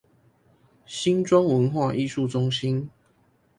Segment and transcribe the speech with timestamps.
[0.87, 2.89] 新莊文化藝術中心